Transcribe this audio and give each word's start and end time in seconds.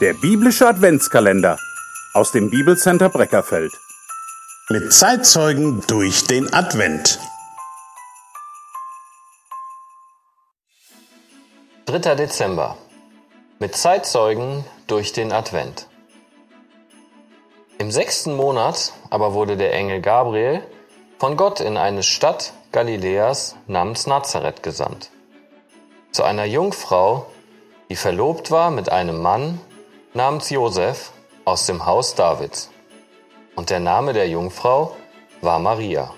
Der 0.00 0.14
biblische 0.14 0.66
Adventskalender 0.66 1.58
aus 2.14 2.32
dem 2.32 2.48
Bibelcenter 2.48 3.10
Breckerfeld. 3.10 3.70
Mit 4.70 4.94
Zeitzeugen 4.94 5.82
durch 5.88 6.24
den 6.24 6.50
Advent. 6.54 7.18
3. 11.84 12.14
Dezember. 12.14 12.78
Mit 13.58 13.76
Zeitzeugen 13.76 14.64
durch 14.86 15.12
den 15.12 15.32
Advent. 15.32 15.86
Im 17.76 17.90
sechsten 17.90 18.34
Monat 18.34 18.94
aber 19.10 19.34
wurde 19.34 19.58
der 19.58 19.74
Engel 19.74 20.00
Gabriel 20.00 20.62
von 21.18 21.36
Gott 21.36 21.60
in 21.60 21.76
eine 21.76 22.02
Stadt 22.02 22.54
Galiläas 22.72 23.54
namens 23.66 24.06
Nazareth 24.06 24.62
gesandt. 24.62 25.10
Zu 26.10 26.22
einer 26.22 26.46
Jungfrau, 26.46 27.26
die 27.90 27.96
verlobt 27.96 28.50
war 28.50 28.70
mit 28.70 28.90
einem 28.90 29.20
Mann 29.20 29.60
namens 30.12 30.50
Josef 30.50 31.12
aus 31.44 31.66
dem 31.66 31.86
Haus 31.86 32.16
Davids. 32.16 32.70
Und 33.54 33.70
der 33.70 33.78
Name 33.78 34.12
der 34.12 34.28
Jungfrau 34.28 34.96
war 35.40 35.58
Maria. 35.60 36.12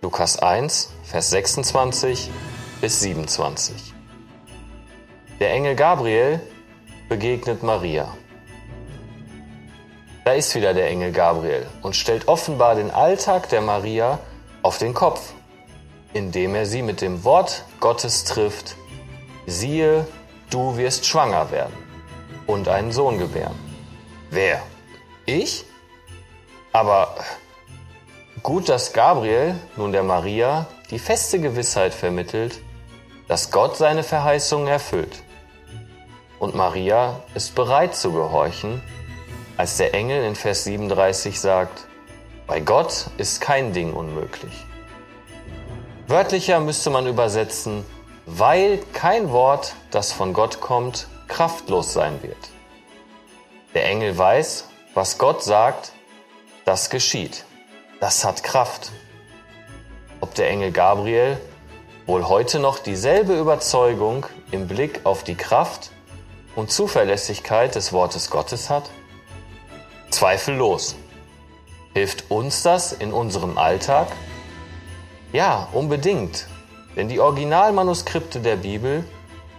Lukas 0.00 0.38
1, 0.38 0.90
Vers 1.02 1.30
26 1.30 2.30
bis 2.80 3.00
27. 3.00 3.92
Der 5.38 5.52
Engel 5.52 5.74
Gabriel 5.74 6.40
begegnet 7.10 7.62
Maria. 7.62 8.08
Da 10.24 10.32
ist 10.32 10.54
wieder 10.54 10.72
der 10.72 10.88
Engel 10.88 11.12
Gabriel 11.12 11.66
und 11.82 11.94
stellt 11.94 12.26
offenbar 12.26 12.74
den 12.74 12.90
Alltag 12.90 13.50
der 13.50 13.60
Maria 13.60 14.18
auf 14.62 14.78
den 14.78 14.94
Kopf, 14.94 15.32
indem 16.14 16.54
er 16.54 16.64
sie 16.64 16.82
mit 16.82 17.02
dem 17.02 17.24
Wort 17.24 17.64
Gottes 17.80 18.24
trifft, 18.24 18.76
siehe, 19.46 20.06
du 20.50 20.76
wirst 20.76 21.06
schwanger 21.06 21.50
werden 21.50 21.87
und 22.48 22.66
einen 22.66 22.90
Sohn 22.90 23.18
gebären. 23.18 23.54
Wer? 24.30 24.60
Ich? 25.26 25.64
Aber 26.72 27.14
gut, 28.42 28.68
dass 28.68 28.92
Gabriel 28.92 29.54
nun 29.76 29.92
der 29.92 30.02
Maria 30.02 30.66
die 30.90 30.98
feste 30.98 31.38
Gewissheit 31.38 31.94
vermittelt, 31.94 32.58
dass 33.28 33.50
Gott 33.50 33.76
seine 33.76 34.02
Verheißungen 34.02 34.66
erfüllt. 34.66 35.22
Und 36.38 36.54
Maria 36.54 37.20
ist 37.34 37.54
bereit 37.54 37.94
zu 37.94 38.12
gehorchen, 38.12 38.82
als 39.56 39.76
der 39.76 39.92
Engel 39.94 40.24
in 40.24 40.34
Vers 40.34 40.64
37 40.64 41.38
sagt, 41.38 41.86
bei 42.46 42.60
Gott 42.60 43.08
ist 43.18 43.40
kein 43.40 43.72
Ding 43.72 43.92
unmöglich. 43.92 44.64
Wörtlicher 46.06 46.60
müsste 46.60 46.88
man 46.88 47.06
übersetzen, 47.06 47.84
weil 48.24 48.78
kein 48.94 49.30
Wort, 49.30 49.74
das 49.90 50.12
von 50.12 50.32
Gott 50.32 50.60
kommt, 50.60 51.08
kraftlos 51.28 51.92
sein 51.92 52.22
wird. 52.22 52.50
Der 53.74 53.86
Engel 53.86 54.16
weiß, 54.16 54.68
was 54.94 55.18
Gott 55.18 55.44
sagt, 55.44 55.92
das 56.64 56.90
geschieht. 56.90 57.44
Das 58.00 58.24
hat 58.24 58.42
Kraft. 58.42 58.90
Ob 60.20 60.34
der 60.34 60.48
Engel 60.50 60.72
Gabriel 60.72 61.38
wohl 62.06 62.26
heute 62.26 62.58
noch 62.58 62.78
dieselbe 62.78 63.38
Überzeugung 63.38 64.26
im 64.50 64.66
Blick 64.66 65.00
auf 65.04 65.22
die 65.22 65.34
Kraft 65.34 65.90
und 66.56 66.72
Zuverlässigkeit 66.72 67.74
des 67.74 67.92
Wortes 67.92 68.30
Gottes 68.30 68.70
hat? 68.70 68.90
Zweifellos. 70.10 70.96
Hilft 71.94 72.30
uns 72.30 72.62
das 72.62 72.92
in 72.92 73.12
unserem 73.12 73.58
Alltag? 73.58 74.08
Ja, 75.32 75.68
unbedingt. 75.72 76.46
Denn 76.96 77.08
die 77.08 77.20
Originalmanuskripte 77.20 78.40
der 78.40 78.56
Bibel 78.56 79.04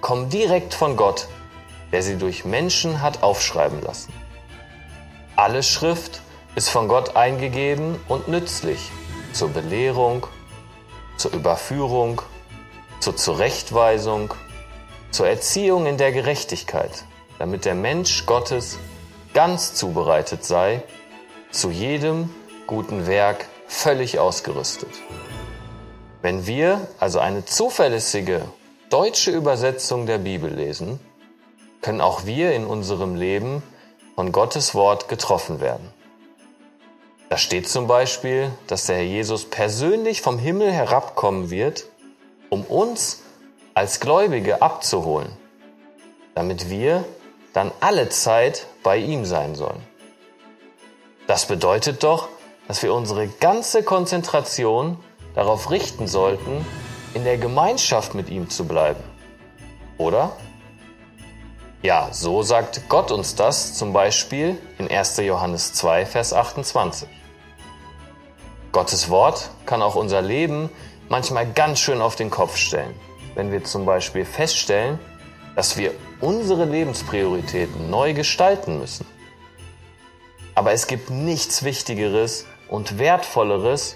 kommen 0.02 0.30
direkt 0.30 0.74
von 0.74 0.96
Gott, 0.96 1.28
der 1.92 2.04
sie 2.04 2.18
durch 2.18 2.46
Menschen 2.46 3.02
hat 3.02 3.24
aufschreiben 3.24 3.82
lassen. 3.82 4.14
Alle 5.36 5.64
Schrift 5.64 6.22
ist 6.56 6.70
von 6.70 6.88
Gott 6.88 7.16
eingegeben 7.16 8.00
und 8.08 8.28
nützlich 8.28 8.92
zur 9.34 9.50
Belehrung, 9.50 10.28
zur 11.18 11.32
Überführung, 11.34 12.22
zur 13.00 13.16
Zurechtweisung, 13.16 14.34
zur 15.12 15.28
Erziehung 15.28 15.86
in 15.86 15.98
der 15.98 16.12
Gerechtigkeit, 16.12 17.06
damit 17.38 17.66
der 17.66 17.76
Mensch 17.76 18.26
Gottes 18.26 18.78
ganz 19.34 19.74
zubereitet 19.74 20.44
sei, 20.44 20.84
zu 21.52 21.72
jedem 21.72 22.30
guten 22.68 23.08
Werk 23.08 23.48
völlig 23.68 24.20
ausgerüstet. 24.20 24.90
Wenn 26.22 26.46
wir 26.46 26.88
also 27.00 27.20
eine 27.20 27.46
zuverlässige 27.46 28.42
deutsche 28.90 29.32
Übersetzung 29.32 30.06
der 30.06 30.18
Bibel 30.18 30.54
lesen, 30.54 31.00
können 31.82 32.02
auch 32.02 32.26
wir 32.26 32.54
in 32.54 32.66
unserem 32.66 33.16
Leben 33.16 33.64
von 34.16 34.32
Gottes 34.32 34.76
Wort 34.76 35.08
getroffen 35.08 35.62
werden. 35.62 35.90
Da 37.30 37.38
steht 37.38 37.70
zum 37.70 37.88
Beispiel, 37.88 38.52
dass 38.68 38.88
der 38.88 38.98
Herr 38.98 39.04
Jesus 39.04 39.46
persönlich 39.46 40.22
vom 40.22 40.40
Himmel 40.40 40.72
herabkommen 40.72 41.52
wird, 41.52 41.86
um 42.50 42.64
uns 42.64 43.22
als 43.76 44.00
Gläubige 44.00 44.62
abzuholen, 44.62 45.32
damit 46.36 46.70
wir 46.70 47.06
dann 47.54 47.72
alle 47.80 48.10
Zeit 48.10 48.66
bei 48.84 48.98
ihm 48.98 49.26
sein 49.26 49.56
sollen. 49.56 49.82
Das 51.28 51.46
bedeutet 51.46 52.04
doch, 52.04 52.30
dass 52.68 52.82
wir 52.82 52.94
unsere 52.94 53.28
ganze 53.28 53.84
Konzentration 53.84 54.98
darauf 55.36 55.70
richten 55.70 56.08
sollten, 56.08 56.66
in 57.14 57.24
der 57.24 57.38
Gemeinschaft 57.38 58.16
mit 58.16 58.30
ihm 58.30 58.50
zu 58.50 58.66
bleiben. 58.66 59.04
Oder? 59.98 60.32
Ja, 61.82 62.10
so 62.12 62.44
sagt 62.44 62.90
Gott 62.90 63.10
uns 63.10 63.36
das 63.36 63.76
zum 63.76 63.94
Beispiel 63.94 64.58
in 64.80 64.92
1. 64.92 65.16
Johannes 65.20 65.74
2, 65.76 66.06
Vers 66.06 66.34
28. 66.34 67.08
Gottes 68.74 69.10
Wort 69.10 69.50
kann 69.66 69.82
auch 69.82 69.96
unser 69.96 70.22
Leben 70.22 70.70
manchmal 71.08 71.50
ganz 71.50 71.80
schön 71.80 72.02
auf 72.02 72.18
den 72.18 72.30
Kopf 72.30 72.58
stellen, 72.58 72.94
wenn 73.34 73.54
wir 73.54 73.64
zum 73.64 73.86
Beispiel 73.86 74.26
feststellen, 74.26 75.00
dass 75.56 75.78
wir 75.78 75.94
unsere 76.20 76.66
Lebensprioritäten 76.66 77.90
neu 77.90 78.14
gestalten 78.14 78.80
müssen. 78.80 79.06
Aber 80.56 80.74
es 80.74 80.86
gibt 80.86 81.10
nichts 81.10 81.64
Wichtigeres 81.64 82.46
und 82.68 83.00
Wertvolleres, 83.00 83.96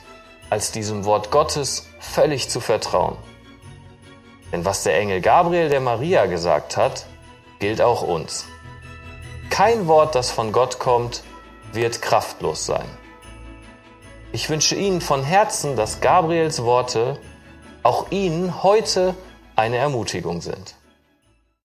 als 0.50 0.72
diesem 0.72 1.04
Wort 1.04 1.32
Gottes 1.32 1.90
völlig 2.00 2.50
zu 2.50 2.62
vertrauen. 2.62 3.18
Denn 4.54 4.64
was 4.64 4.84
der 4.84 4.98
Engel 4.98 5.20
Gabriel 5.20 5.68
der 5.68 5.82
Maria 5.82 6.28
gesagt 6.28 6.78
hat, 6.78 7.08
gilt 7.64 7.80
auch 7.80 8.02
uns. 8.02 8.46
Kein 9.50 9.88
Wort, 9.88 10.16
das 10.16 10.32
von 10.32 10.52
Gott 10.52 10.80
kommt, 10.80 11.24
wird 11.72 12.02
kraftlos 12.02 12.66
sein. 12.66 12.86
Ich 14.34 14.50
wünsche 14.50 14.76
Ihnen 14.76 15.00
von 15.00 15.24
Herzen, 15.24 15.78
dass 15.78 16.02
Gabriels 16.02 16.64
Worte 16.64 17.18
auch 17.82 18.12
Ihnen 18.12 18.64
heute 18.64 19.16
eine 19.56 19.78
Ermutigung 19.78 20.42
sind. 20.42 20.76